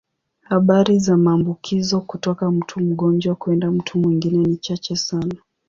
[0.41, 5.35] Habari za maambukizo kutoka mtu mgonjwa kwenda mtu mwingine ni chache sana.